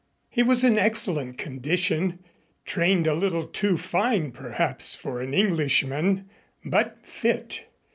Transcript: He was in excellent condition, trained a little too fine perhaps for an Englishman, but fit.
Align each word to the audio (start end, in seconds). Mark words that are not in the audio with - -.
He 0.31 0.41
was 0.41 0.63
in 0.63 0.79
excellent 0.79 1.37
condition, 1.37 2.17
trained 2.65 3.05
a 3.05 3.13
little 3.13 3.45
too 3.45 3.77
fine 3.77 4.31
perhaps 4.31 4.95
for 4.95 5.21
an 5.21 5.35
Englishman, 5.35 6.27
but 6.65 7.05
fit. 7.05 7.65